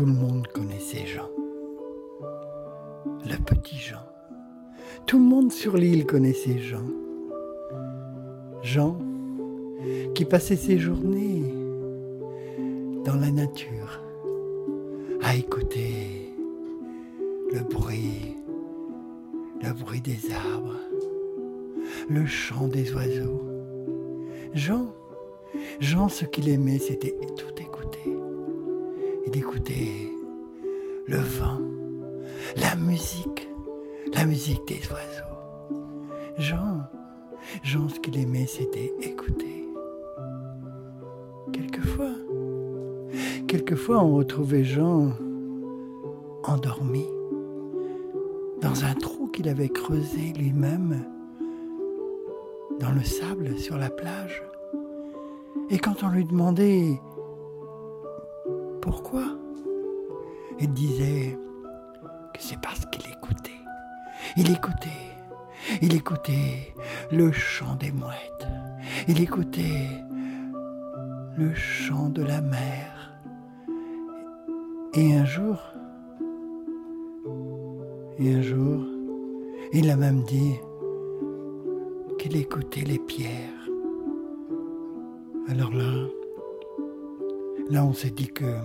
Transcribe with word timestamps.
Tout 0.00 0.06
le 0.06 0.12
monde 0.12 0.46
connaissait 0.46 1.04
Jean. 1.04 1.28
Le 3.22 3.36
petit 3.44 3.76
Jean. 3.76 4.00
Tout 5.04 5.18
le 5.18 5.24
monde 5.24 5.52
sur 5.52 5.76
l'île 5.76 6.06
connaissait 6.06 6.58
Jean. 6.58 6.86
Jean 8.62 8.96
qui 10.14 10.24
passait 10.24 10.56
ses 10.56 10.78
journées 10.78 11.52
dans 13.04 13.16
la 13.16 13.30
nature 13.30 14.00
à 15.20 15.36
écouter 15.36 16.32
le 17.52 17.60
bruit, 17.60 18.38
le 19.62 19.74
bruit 19.74 20.00
des 20.00 20.32
arbres, 20.32 20.78
le 22.08 22.24
chant 22.24 22.68
des 22.68 22.90
oiseaux. 22.94 23.42
Jean, 24.54 24.94
Jean, 25.78 26.08
ce 26.08 26.24
qu'il 26.24 26.48
aimait, 26.48 26.78
c'était 26.78 27.14
tout. 27.36 27.50
Il 29.32 29.38
écoutait 29.38 30.12
le 31.06 31.18
vent, 31.18 31.60
la 32.56 32.74
musique, 32.74 33.48
la 34.12 34.24
musique 34.24 34.66
des 34.66 34.80
oiseaux. 34.90 35.76
Jean, 36.36 36.80
Jean, 37.62 37.88
ce 37.88 38.00
qu'il 38.00 38.18
aimait, 38.18 38.46
c'était 38.46 38.92
écouter. 39.00 39.68
Quelquefois, 41.52 42.10
quelquefois, 43.46 44.02
on 44.02 44.16
retrouvait 44.16 44.64
Jean 44.64 45.12
endormi 46.42 47.06
dans 48.60 48.84
un 48.84 48.94
trou 48.94 49.28
qu'il 49.28 49.48
avait 49.48 49.68
creusé 49.68 50.32
lui-même 50.36 51.04
dans 52.80 52.90
le 52.90 53.04
sable 53.04 53.56
sur 53.58 53.78
la 53.78 53.90
plage. 53.90 54.42
Et 55.70 55.78
quand 55.78 56.02
on 56.02 56.08
lui 56.08 56.24
demandait 56.24 56.98
pourquoi, 58.80 59.24
il 60.58 60.72
disait 60.72 61.38
que 62.34 62.40
c'est 62.40 62.60
parce 62.60 62.86
qu'il 62.86 63.10
écoutait. 63.10 63.50
Il 64.36 64.50
écoutait. 64.50 64.88
Il 65.82 65.94
écoutait 65.94 66.74
le 67.10 67.30
chant 67.32 67.74
des 67.76 67.92
mouettes. 67.92 68.46
Il 69.08 69.20
écoutait 69.20 69.88
le 71.36 71.54
chant 71.54 72.08
de 72.08 72.22
la 72.22 72.40
mer. 72.40 73.12
Et 74.94 75.14
un 75.14 75.24
jour, 75.24 75.58
et 78.18 78.34
un 78.34 78.42
jour, 78.42 78.84
il 79.72 79.88
a 79.90 79.96
même 79.96 80.24
dit 80.24 80.54
qu'il 82.18 82.36
écoutait 82.36 82.84
les 82.84 82.98
pierres. 82.98 83.68
Alors 85.48 85.72
là, 85.72 86.06
là 87.70 87.84
on 87.84 87.92
s'est 87.92 88.10
dit 88.10 88.28
que 88.28 88.56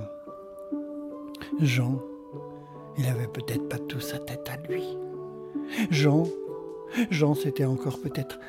Jean, 1.62 2.00
il 2.98 3.06
avait 3.08 3.28
peut-être 3.28 3.70
pas 3.70 3.78
tout 3.78 4.00
sa 4.00 4.18
tête 4.18 4.50
à 4.50 4.58
lui. 4.68 4.98
Jean, 5.92 6.24
Jean 7.12 7.36
c'était 7.36 7.66
encore 7.66 8.00
peut-être 8.02 8.40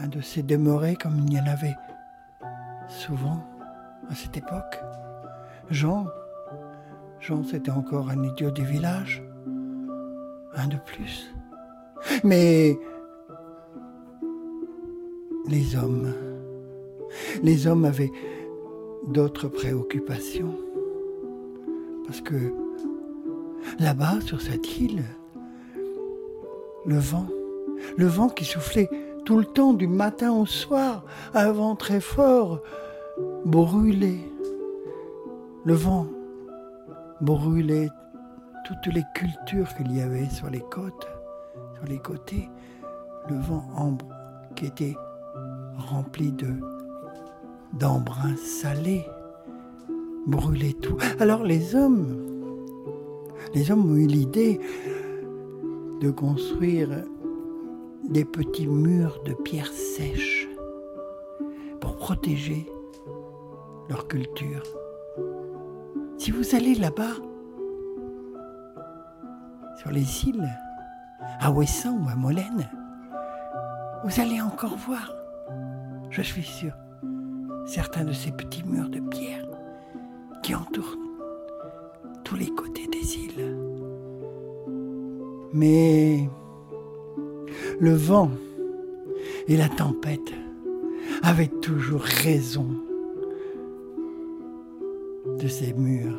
un 0.00 0.08
de 0.08 0.20
ces 0.20 0.42
demeurés 0.42 0.96
comme 0.96 1.18
il 1.26 1.32
y 1.32 1.40
en 1.40 1.46
avait 1.46 1.74
souvent 2.88 3.42
à 4.10 4.14
cette 4.14 4.36
époque. 4.36 4.78
Jean, 5.70 6.06
Jean 7.20 7.42
c'était 7.42 7.70
encore 7.70 8.10
un 8.10 8.22
idiot 8.22 8.50
du 8.50 8.64
village, 8.64 9.22
un 10.54 10.66
de 10.68 10.76
plus. 10.76 11.34
Mais 12.24 12.78
les 15.48 15.76
hommes, 15.76 16.12
les 17.42 17.66
hommes 17.66 17.84
avaient 17.84 18.12
d'autres 19.06 19.48
préoccupations. 19.48 20.54
Parce 22.06 22.20
que 22.20 22.52
là-bas, 23.78 24.20
sur 24.20 24.40
cette 24.40 24.78
île, 24.78 25.04
le 26.86 26.98
vent, 26.98 27.26
le 27.96 28.06
vent 28.06 28.28
qui 28.28 28.44
soufflait 28.44 28.88
tout 29.24 29.38
le 29.38 29.44
temps 29.44 29.74
du 29.74 29.86
matin 29.86 30.32
au 30.32 30.46
soir, 30.46 31.04
un 31.34 31.52
vent 31.52 31.76
très 31.76 32.00
fort, 32.00 32.62
brûlait. 33.44 34.20
Le 35.64 35.74
vent 35.74 36.06
brûlait 37.20 37.88
toutes 38.64 38.94
les 38.94 39.04
cultures 39.14 39.68
qu'il 39.76 39.94
y 39.94 40.00
avait 40.00 40.28
sur 40.30 40.48
les 40.48 40.60
côtes, 40.60 41.08
sur 41.74 41.84
les 41.84 41.98
côtés. 41.98 42.48
Le 43.28 43.36
vent 43.36 43.64
ambre 43.76 44.06
qui 44.56 44.66
était 44.66 44.96
rempli 45.76 46.32
de 46.32 46.54
d'embrun 47.72 48.36
salé 48.36 49.04
brûlait 50.26 50.74
tout. 50.74 50.96
Alors 51.18 51.42
les 51.42 51.74
hommes, 51.74 52.16
les 53.54 53.70
hommes 53.70 53.90
ont 53.90 53.96
eu 53.96 54.06
l'idée 54.06 54.60
de 56.00 56.10
construire 56.10 56.88
des 58.08 58.24
petits 58.24 58.66
murs 58.66 59.22
de 59.24 59.32
pierres 59.32 59.72
sèches 59.72 60.48
pour 61.80 61.96
protéger 61.96 62.70
leur 63.88 64.06
culture. 64.06 64.62
Si 66.18 66.30
vous 66.30 66.54
allez 66.54 66.74
là-bas, 66.74 67.14
sur 69.78 69.90
les 69.90 70.26
îles, 70.26 70.48
à 71.40 71.50
Ouessant 71.50 71.96
ou 72.04 72.08
à 72.08 72.14
Molène, 72.14 72.68
vous 74.04 74.20
allez 74.20 74.40
encore 74.40 74.76
voir, 74.76 75.12
je 76.10 76.22
suis 76.22 76.42
sûr, 76.42 76.72
certains 77.68 78.04
de 78.04 78.12
ces 78.14 78.32
petits 78.32 78.64
murs 78.64 78.88
de 78.88 78.98
pierre 78.98 79.46
qui 80.42 80.54
entourent 80.54 80.96
tous 82.24 82.34
les 82.34 82.48
côtés 82.48 82.86
des 82.86 83.18
îles. 83.18 83.56
Mais 85.52 86.28
le 87.78 87.94
vent 87.94 88.30
et 89.48 89.56
la 89.56 89.68
tempête 89.68 90.32
avaient 91.22 91.50
toujours 91.60 92.00
raison 92.00 92.68
de 95.38 95.46
ces 95.46 95.74
murs. 95.74 96.18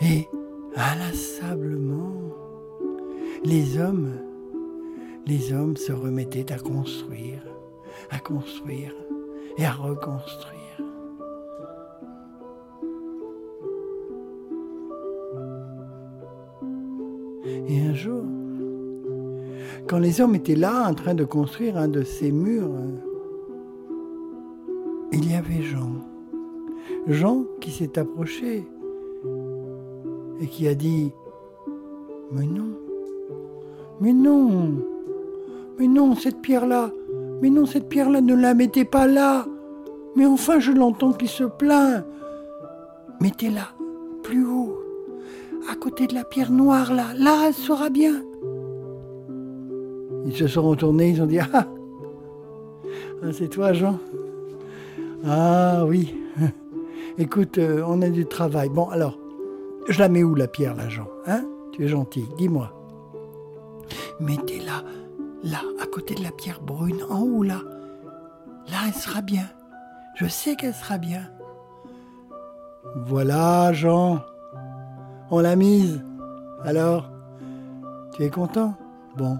Et 0.00 0.26
inlassablement, 0.74 2.12
les 3.44 3.78
hommes, 3.78 4.12
les 5.26 5.52
hommes 5.52 5.76
se 5.76 5.92
remettaient 5.92 6.50
à 6.50 6.58
construire, 6.58 7.42
à 8.10 8.18
construire 8.18 8.94
et 9.58 9.64
à 9.64 9.72
reconstruire. 9.72 10.60
Et 17.68 17.80
un 17.82 17.94
jour, 17.94 18.24
quand 19.86 19.98
les 19.98 20.20
hommes 20.20 20.34
étaient 20.34 20.54
là 20.56 20.88
en 20.88 20.94
train 20.94 21.14
de 21.14 21.24
construire 21.24 21.76
un 21.76 21.88
de 21.88 22.02
ces 22.02 22.30
murs, 22.30 22.70
il 25.12 25.30
y 25.30 25.34
avait 25.34 25.62
Jean. 25.62 25.92
Jean 27.06 27.44
qui 27.60 27.70
s'est 27.70 27.98
approché 27.98 28.64
et 30.40 30.46
qui 30.46 30.68
a 30.68 30.74
dit, 30.74 31.12
mais 32.32 32.46
non, 32.46 32.70
mais 34.00 34.12
non, 34.12 34.74
mais 35.78 35.88
non, 35.88 36.14
cette 36.14 36.40
pierre-là, 36.40 36.92
mais 37.40 37.50
non, 37.50 37.66
cette 37.66 37.88
pierre-là, 37.88 38.20
ne 38.20 38.34
la 38.34 38.54
mettez 38.54 38.84
pas 38.84 39.06
là. 39.06 39.46
Mais 40.16 40.26
enfin, 40.26 40.58
je 40.58 40.72
l'entends 40.72 41.12
qui 41.12 41.26
se 41.26 41.44
plaint. 41.44 42.04
Mettez-la 43.20 43.68
plus 44.22 44.46
haut, 44.46 44.78
à 45.70 45.74
côté 45.74 46.06
de 46.06 46.14
la 46.14 46.24
pierre 46.24 46.50
noire 46.50 46.92
là. 46.92 47.06
Là, 47.16 47.44
elle 47.46 47.54
sera 47.54 47.90
bien. 47.90 48.22
Ils 50.26 50.36
se 50.36 50.46
sont 50.46 50.62
retournés, 50.62 51.10
ils 51.10 51.22
ont 51.22 51.26
dit 51.26 51.38
Ah, 51.38 51.66
ah 53.22 53.32
c'est 53.32 53.48
toi, 53.48 53.72
Jean 53.72 53.98
Ah 55.24 55.84
oui. 55.86 56.14
Écoute, 57.18 57.58
euh, 57.58 57.82
on 57.86 58.02
a 58.02 58.08
du 58.08 58.26
travail. 58.26 58.68
Bon, 58.68 58.88
alors, 58.88 59.18
je 59.88 59.98
la 59.98 60.08
mets 60.08 60.22
où 60.22 60.34
la 60.34 60.46
pierre 60.46 60.74
là, 60.74 60.88
Jean 60.88 61.08
Hein? 61.26 61.44
Tu 61.72 61.84
es 61.84 61.88
gentil, 61.88 62.24
dis-moi. 62.36 62.72
Mettez-la 64.20 64.84
là, 65.42 65.60
à 65.80 65.86
côté 65.86 66.14
de 66.14 66.22
la 66.22 66.30
pierre 66.30 66.60
brune, 66.60 67.02
en 67.08 67.22
haut 67.22 67.42
là. 67.42 67.60
Là, 68.70 68.78
elle 68.86 68.94
sera 68.94 69.20
bien. 69.20 69.46
Je 70.16 70.26
sais 70.26 70.56
qu'elle 70.56 70.74
sera 70.74 70.98
bien. 70.98 71.30
Voilà, 72.96 73.72
Jean. 73.72 74.20
On 75.30 75.40
l'a 75.40 75.56
mise. 75.56 76.04
Alors, 76.64 77.10
tu 78.14 78.24
es 78.24 78.30
content? 78.30 78.74
Bon. 79.16 79.38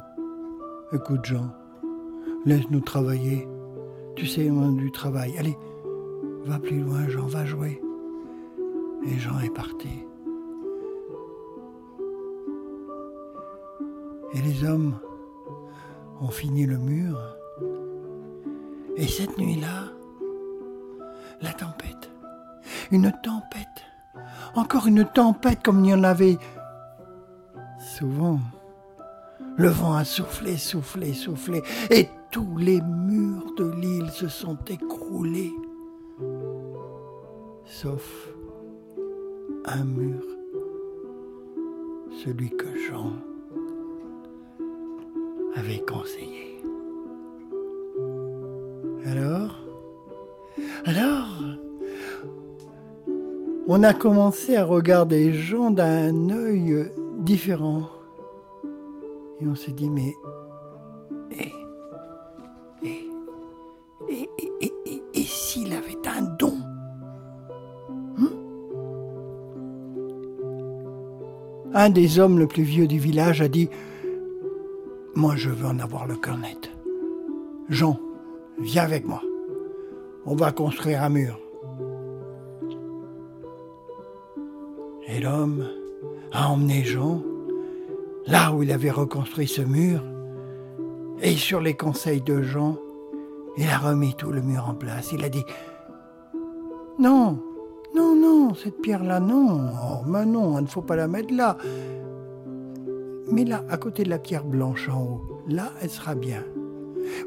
Écoute, 0.92 1.24
Jean, 1.24 1.50
laisse-nous 2.44 2.80
travailler. 2.80 3.46
Tu 4.16 4.26
sais, 4.26 4.50
on 4.50 4.70
a 4.70 4.72
du 4.72 4.90
travail. 4.90 5.36
Allez, 5.38 5.56
va 6.44 6.58
plus 6.58 6.80
loin, 6.80 7.08
Jean, 7.08 7.26
va 7.26 7.44
jouer. 7.44 7.80
Et 9.06 9.18
Jean 9.18 9.38
est 9.40 9.54
parti. 9.54 10.04
Et 14.34 14.42
les 14.42 14.64
hommes? 14.64 14.94
Ont 16.20 16.30
fini 16.30 16.66
le 16.66 16.78
mur. 16.78 17.18
Et 18.96 19.06
cette 19.06 19.38
nuit-là, 19.38 19.84
la 21.40 21.52
tempête, 21.52 22.10
une 22.90 23.12
tempête 23.22 23.66
encore 24.54 24.86
une 24.86 25.04
tempête 25.04 25.62
comme 25.62 25.84
il 25.84 25.90
y 25.90 25.94
en 25.94 26.04
avait 26.04 26.38
souvent. 27.78 28.40
Le 29.56 29.68
vent 29.68 29.94
a 29.94 30.04
soufflé, 30.04 30.56
soufflé, 30.56 31.12
soufflé, 31.12 31.62
et 31.90 32.08
tous 32.30 32.56
les 32.56 32.80
murs 32.80 33.54
de 33.56 33.70
l'île 33.70 34.10
se 34.10 34.28
sont 34.28 34.56
écroulés, 34.68 35.52
sauf 37.64 38.28
un 39.66 39.84
mur, 39.84 40.22
celui 42.24 42.50
que 42.50 42.66
Jean 42.88 43.12
avait 45.54 45.80
conseillé. 45.80 46.62
Alors, 49.06 49.60
alors, 50.84 51.28
on 53.66 53.82
a 53.82 53.94
commencé 53.94 54.56
à 54.56 54.64
regarder 54.64 55.32
Jean 55.32 55.70
d'un 55.70 56.30
œil 56.30 56.90
différent. 57.18 57.88
Et 59.40 59.46
on 59.46 59.54
s'est 59.54 59.72
dit, 59.72 59.88
mais. 59.88 60.14
Et. 61.32 61.52
Et. 62.84 63.08
Et, 65.14 65.22
s'il 65.22 65.72
avait 65.72 65.98
un 66.06 66.22
don? 66.38 66.54
Hein 68.18 68.32
Un 71.72 71.90
des 71.90 72.18
hommes 72.18 72.38
le 72.38 72.46
plus 72.46 72.62
vieux 72.62 72.86
du 72.86 72.98
village 72.98 73.40
a 73.40 73.48
dit 73.48 73.68
Moi, 75.14 75.36
je 75.36 75.50
veux 75.50 75.66
en 75.66 75.78
avoir 75.78 76.06
le 76.06 76.16
cœur 76.16 76.38
net. 76.38 76.70
Jean, 77.68 77.98
viens 78.58 78.84
avec 78.84 79.06
moi. 79.06 79.22
On 80.26 80.36
va 80.36 80.52
construire 80.52 81.02
un 81.02 81.08
mur. 81.08 81.38
Et 85.08 85.20
l'homme 85.20 85.66
a 86.32 86.48
emmené 86.48 86.84
Jean 86.84 87.22
là 88.26 88.52
où 88.52 88.62
il 88.62 88.72
avait 88.72 88.90
reconstruit 88.90 89.48
ce 89.48 89.62
mur, 89.62 90.02
et 91.20 91.34
sur 91.36 91.60
les 91.60 91.74
conseils 91.74 92.22
de 92.22 92.42
Jean, 92.42 92.76
il 93.56 93.68
a 93.68 93.78
remis 93.78 94.14
tout 94.14 94.30
le 94.30 94.40
mur 94.40 94.68
en 94.68 94.74
place. 94.74 95.10
Il 95.12 95.24
a 95.24 95.28
dit 95.28 95.44
Non, 96.98 97.38
non, 97.94 98.14
non, 98.14 98.54
cette 98.54 98.80
pierre-là, 98.80 99.20
non, 99.20 99.70
oh, 99.72 100.04
mais 100.06 100.24
non, 100.24 100.58
il 100.58 100.62
ne 100.62 100.68
faut 100.68 100.82
pas 100.82 100.96
la 100.96 101.08
mettre 101.08 101.34
là. 101.34 101.56
Mais 103.32 103.44
là, 103.44 103.64
à 103.68 103.76
côté 103.76 104.04
de 104.04 104.10
la 104.10 104.18
pierre 104.18 104.44
blanche 104.44 104.88
en 104.88 105.02
haut, 105.02 105.42
là, 105.46 105.72
elle 105.80 105.90
sera 105.90 106.14
bien. 106.14 106.44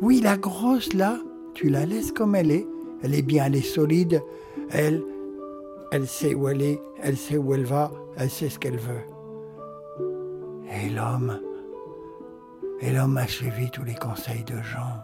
Oui, 0.02 0.22
la 0.22 0.38
grosse, 0.38 0.94
là, 0.94 1.20
tu 1.54 1.70
la 1.70 1.86
laisses 1.86 2.12
comme 2.12 2.36
elle 2.36 2.52
est. 2.52 2.68
Elle 3.04 3.16
est 3.16 3.22
bien, 3.22 3.46
elle 3.46 3.56
est 3.56 3.62
solide. 3.62 4.22
Elle, 4.70 5.04
elle 5.92 6.08
sait 6.08 6.34
où 6.34 6.48
elle 6.48 6.62
est, 6.62 6.82
elle 7.02 7.18
sait 7.18 7.38
où 7.38 7.54
elle 7.54 7.66
va, 7.66 7.92
elle 8.18 8.30
sait 8.30 8.50
ce 8.50 8.60
qu'elle 8.60 8.78
veut. 8.78 9.04
Et 10.72 10.90
l'homme, 10.90 11.40
et 12.82 12.92
l'homme 12.92 13.18
a 13.18 13.28
suivi 13.28 13.70
tous 13.70 13.84
les 13.84 13.96
conseils 13.96 14.44
de 14.44 14.62
Jean. 14.62 15.04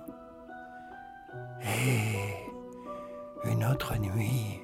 Et 1.61 3.49
une 3.49 3.63
autre 3.65 3.97
nuit, 3.99 4.61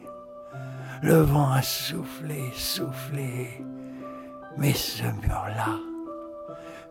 le 1.04 1.18
vent 1.18 1.52
a 1.52 1.62
soufflé, 1.62 2.42
soufflé, 2.54 3.64
mais 4.58 4.74
ce 4.74 5.04
mur-là, 5.04 5.78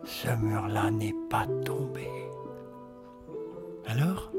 ce 0.05 0.27
mur-là 0.41 0.91
n'est 0.91 1.15
pas 1.29 1.47
tombé. 1.65 2.07
Alors? 3.87 4.31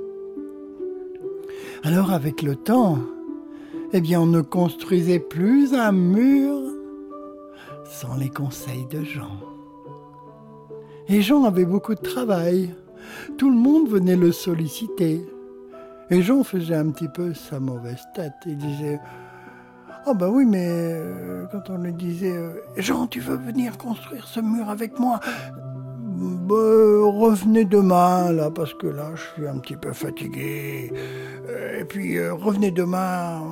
Alors 1.83 2.13
avec 2.13 2.43
le 2.43 2.57
temps, 2.57 2.99
eh 3.93 4.01
bien 4.01 4.21
on 4.21 4.27
ne 4.27 4.41
construisait 4.41 5.21
plus 5.21 5.75
un 5.75 5.93
mur 5.93 6.61
sans 7.85 8.17
les 8.17 8.31
conseils 8.31 8.87
de 8.87 9.03
Jean. 9.03 9.39
Et 11.09 11.23
Jean 11.23 11.45
avait 11.45 11.65
beaucoup 11.65 11.95
de 11.95 12.01
travail. 12.01 12.75
Tout 13.39 13.51
le 13.51 13.57
monde 13.57 13.89
venait 13.89 14.17
le 14.17 14.33
solliciter. 14.33 15.25
Et 16.11 16.23
Jean 16.23 16.43
faisait 16.43 16.75
un 16.75 16.91
petit 16.91 17.09
peu 17.09 17.35
sa 17.35 17.61
mauvaise 17.61 18.03
tête. 18.15 18.35
Il 18.47 18.57
disait 18.57 18.99
Oh 20.09 20.15
ben 20.15 20.29
oui, 20.29 20.47
mais 20.47 20.69
euh, 20.69 21.47
quand 21.51 21.69
on 21.69 21.79
lui 21.79 21.93
disait 21.93 22.31
euh, 22.31 22.63
Jean, 22.77 23.09
tu 23.09 23.19
veux 23.19 23.35
venir 23.35 23.77
construire 23.77 24.29
ce 24.29 24.39
mur 24.39 24.69
avec 24.71 25.01
moi? 25.01 25.19
Ben, 26.05 27.03
revenez 27.03 27.65
demain, 27.65 28.31
là, 28.31 28.53
parce 28.53 28.73
que 28.75 28.87
là, 28.87 29.11
je 29.17 29.23
suis 29.35 29.49
un 29.49 29.59
petit 29.59 29.75
peu 29.75 29.93
fatigué. 29.93 30.93
Et 31.77 31.85
puis, 31.85 32.19
euh, 32.19 32.35
revenez 32.35 32.71
demain, 32.71 33.43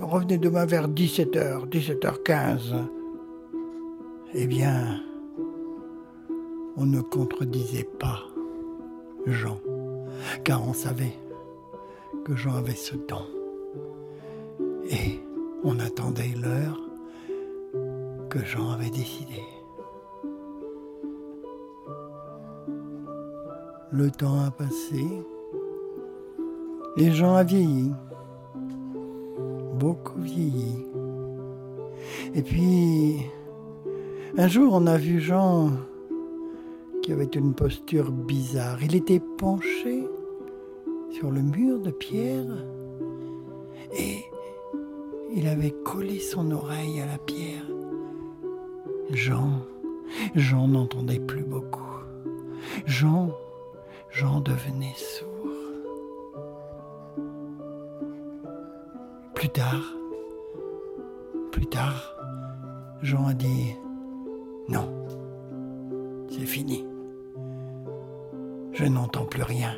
revenez 0.00 0.38
demain 0.38 0.66
vers 0.66 0.88
17h, 0.88 1.68
17h15. 1.68 2.74
Eh 4.34 4.46
bien, 4.46 5.00
on 6.76 6.86
ne 6.86 7.00
contredisait 7.00 7.88
pas 7.98 8.20
Jean, 9.26 9.58
car 10.44 10.62
on 10.66 10.74
savait 10.74 11.18
que 12.24 12.36
Jean 12.36 12.54
avait 12.54 12.76
ce 12.76 12.94
don. 12.94 13.26
Et 14.88 15.20
on 15.64 15.78
attendait 15.78 16.34
l'heure 16.40 16.80
que 18.30 18.44
Jean 18.44 18.70
avait 18.72 18.90
décidé. 18.90 19.42
Le 23.90 24.10
temps 24.10 24.40
a 24.40 24.50
passé 24.50 25.04
et 26.96 27.10
Jean 27.10 27.34
a 27.34 27.42
vieilli, 27.42 27.92
beaucoup 29.78 30.20
vieilli. 30.20 30.84
Et 32.34 32.42
puis, 32.42 33.16
un 34.36 34.48
jour, 34.48 34.72
on 34.74 34.86
a 34.86 34.96
vu 34.96 35.20
Jean 35.20 35.70
avait 37.12 37.24
une 37.24 37.54
posture 37.54 38.10
bizarre. 38.10 38.82
Il 38.82 38.94
était 38.94 39.20
penché 39.38 40.04
sur 41.10 41.30
le 41.30 41.40
mur 41.40 41.80
de 41.80 41.90
pierre 41.90 42.44
et 43.98 44.24
il 45.30 45.46
avait 45.46 45.74
collé 45.84 46.18
son 46.18 46.50
oreille 46.50 47.00
à 47.00 47.06
la 47.06 47.18
pierre. 47.18 47.66
Jean, 49.10 49.62
Jean 50.34 50.68
n'entendait 50.68 51.20
plus 51.20 51.44
beaucoup. 51.44 51.82
Jean, 52.86 53.30
Jean 54.10 54.40
devenait 54.40 54.94
sourd. 54.96 55.28
Plus 59.34 59.48
tard, 59.48 59.94
plus 61.52 61.66
tard, 61.66 62.16
Jean 63.02 63.26
a 63.28 63.34
dit 63.34 63.74
non, 64.68 64.88
c'est 66.28 66.46
fini. 66.46 66.84
Je 68.72 68.84
n'entends 68.84 69.24
plus 69.24 69.42
rien. 69.42 69.74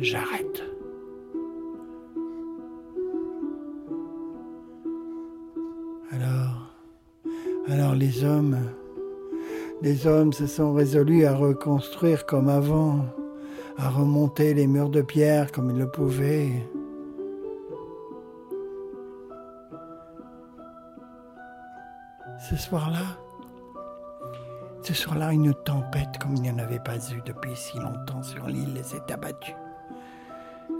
J'arrête. 0.00 0.73
Alors 7.68 7.94
les 7.94 8.24
hommes, 8.24 8.58
les 9.82 10.06
hommes 10.06 10.32
se 10.32 10.46
sont 10.46 10.74
résolus 10.74 11.24
à 11.24 11.34
reconstruire 11.34 12.26
comme 12.26 12.48
avant, 12.48 13.04
à 13.78 13.88
remonter 13.88 14.54
les 14.54 14.66
murs 14.66 14.90
de 14.90 15.02
pierre 15.02 15.50
comme 15.50 15.70
ils 15.70 15.78
le 15.78 15.90
pouvaient. 15.90 16.52
Ce 22.50 22.56
soir-là, 22.56 23.18
ce 24.82 24.92
soir-là, 24.92 25.32
une 25.32 25.54
tempête 25.54 26.18
comme 26.20 26.34
il 26.36 26.42
n'y 26.42 26.50
en 26.50 26.58
avait 26.58 26.78
pas 26.78 26.98
eu 26.98 27.22
depuis 27.24 27.56
si 27.56 27.78
longtemps 27.78 28.22
sur 28.22 28.46
l'île 28.46 28.78
s'est 28.84 29.10
abattue. 29.10 29.56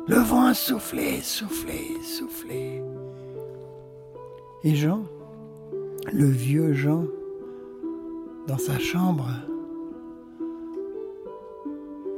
Le 0.06 0.16
vent 0.16 0.44
a 0.44 0.54
soufflé, 0.54 1.22
soufflé, 1.22 1.80
soufflé. 2.02 2.82
Et 4.62 4.74
Jean, 4.74 5.04
le 6.12 6.26
vieux 6.26 6.72
Jean, 6.72 7.04
dans 8.46 8.58
sa 8.58 8.78
chambre, 8.78 9.28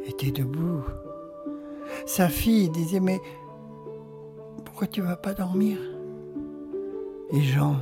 était 0.06 0.30
debout. 0.30 0.82
Sa 2.06 2.28
fille 2.28 2.68
disait 2.70 3.00
Mais 3.00 3.20
pourquoi 4.64 4.86
tu 4.86 5.00
vas 5.02 5.16
pas 5.16 5.34
dormir? 5.34 5.78
Et 7.30 7.40
Jean, 7.40 7.76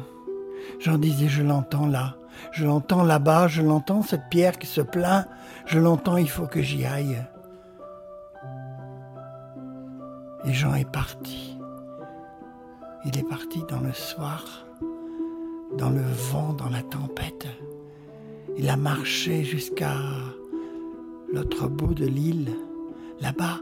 Jean 0.79 0.99
disait 0.99 1.29
Je 1.29 1.43
l'entends 1.43 1.87
là, 1.87 2.17
je 2.53 2.65
l'entends 2.65 3.03
là-bas, 3.03 3.49
je 3.49 3.63
l'entends, 3.63 4.03
cette 4.03 4.29
pierre 4.31 4.59
qui 4.59 4.67
se 4.67 4.81
plaint, 4.81 5.27
je 5.67 5.79
l'entends, 5.79 6.17
il 6.17 6.29
faut 6.29 6.47
que 6.47 6.63
j'y 6.63 6.85
aille. 6.85 7.25
Et 10.47 10.53
Jean 10.53 10.75
est 10.75 10.91
parti. 10.91 11.59
Il 13.07 13.19
est 13.19 13.29
parti 13.29 13.63
dans 13.69 13.81
le 13.81 13.93
soir, 13.93 14.67
dans 15.79 15.91
le 15.91 16.03
vent, 16.03 16.53
dans 16.53 16.69
la 16.69 16.83
tempête. 16.83 17.47
Il 18.57 18.69
a 18.69 18.77
marché 18.77 19.43
jusqu'à 19.43 19.95
l'autre 21.33 21.69
bout 21.69 21.95
de 21.95 22.07
l'île. 22.07 22.51
Là-bas, 23.21 23.61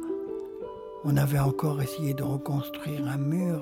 on 1.05 1.17
avait 1.17 1.39
encore 1.39 1.81
essayé 1.81 2.15
de 2.15 2.23
reconstruire 2.23 3.07
un 3.09 3.17
mur. 3.17 3.61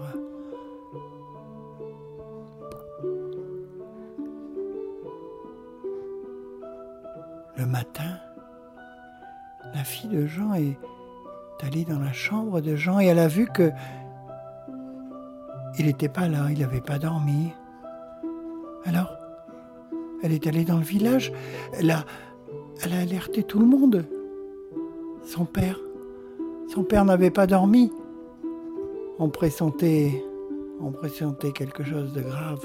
Le 7.56 7.66
matin, 7.66 8.18
la 9.74 9.84
fille 9.84 10.10
de 10.10 10.26
Jean 10.26 10.54
est 10.54 10.76
allée 11.62 11.84
dans 11.84 11.98
la 11.98 12.12
chambre 12.12 12.60
de 12.60 12.74
Jean 12.74 13.00
et 13.00 13.06
elle 13.06 13.18
a 13.18 13.28
vu 13.28 13.46
que 13.46 13.70
il 15.78 15.86
n'était 15.86 16.08
pas 16.08 16.28
là, 16.28 16.48
il 16.50 16.58
n'avait 16.58 16.80
pas 16.80 16.98
dormi. 16.98 17.52
Alors, 18.84 19.12
elle 20.22 20.32
est 20.32 20.46
allée 20.46 20.64
dans 20.64 20.78
le 20.78 20.84
village, 20.84 21.32
elle 21.72 21.90
a, 21.90 22.04
alerté 22.92 23.42
tout 23.42 23.58
le 23.58 23.66
monde. 23.66 24.06
Son 25.24 25.44
père, 25.44 25.78
son 26.72 26.82
père 26.82 27.04
n'avait 27.04 27.30
pas 27.30 27.46
dormi. 27.46 27.92
On 29.18 29.28
pressentait, 29.28 30.24
on 30.80 30.90
pressentait 30.90 31.52
quelque 31.52 31.84
chose 31.84 32.12
de 32.14 32.22
grave. 32.22 32.64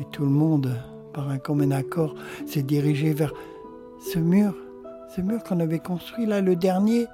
Et 0.00 0.04
tout 0.10 0.24
le 0.24 0.30
monde, 0.30 0.76
par 1.12 1.28
un 1.28 1.38
commun 1.38 1.70
accord, 1.70 2.14
s'est 2.46 2.62
dirigé 2.62 3.12
vers 3.12 3.32
ce 4.00 4.18
mur, 4.18 4.54
ce 5.14 5.20
mur 5.20 5.44
qu'on 5.44 5.60
avait 5.60 5.78
construit 5.78 6.26
là, 6.26 6.40
le 6.40 6.56
dernier, 6.56 7.06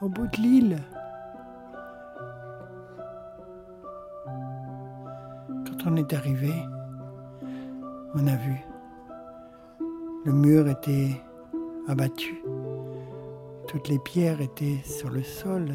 au 0.00 0.08
bout 0.08 0.26
de 0.28 0.36
l'île. 0.38 0.78
Quand 5.82 5.92
on 5.92 5.96
est 5.96 6.12
arrivé, 6.12 6.52
on 8.14 8.26
a 8.26 8.36
vu. 8.36 8.56
Le 10.24 10.32
mur 10.32 10.68
était 10.68 11.22
abattu. 11.88 12.42
Toutes 13.66 13.88
les 13.88 13.98
pierres 13.98 14.42
étaient 14.42 14.80
sur 14.84 15.08
le 15.08 15.22
sol. 15.22 15.70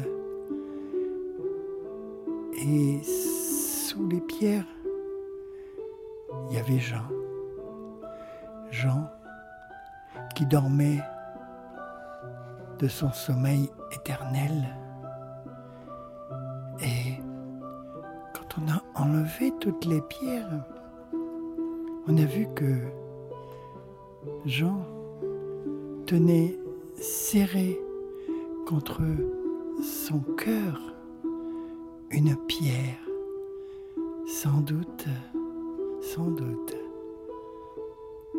Et 2.58 3.02
sous 3.02 4.06
les 4.08 4.20
pierres, 4.20 4.66
il 6.50 6.56
y 6.56 6.58
avait 6.58 6.78
Jean. 6.78 7.08
Jean 8.70 9.10
qui 10.36 10.46
dormait 10.46 11.00
de 12.78 12.86
son 12.86 13.10
sommeil 13.12 13.70
éternel. 13.92 14.68
On 18.58 18.68
a 18.70 18.82
enlevé 18.94 19.52
toutes 19.60 19.84
les 19.84 20.00
pierres, 20.02 20.64
on 22.06 22.16
a 22.16 22.24
vu 22.24 22.46
que 22.54 22.74
Jean 24.44 24.86
tenait 26.06 26.58
serré 26.96 27.78
contre 28.66 29.02
son 29.82 30.20
cœur 30.36 30.80
une 32.10 32.36
pierre, 32.46 32.98
sans 34.26 34.60
doute, 34.60 35.06
sans 36.00 36.30
doute, 36.30 36.76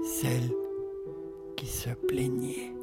celle 0.04 0.52
qui 1.56 1.68
se 1.68 1.90
plaignait. 2.08 2.77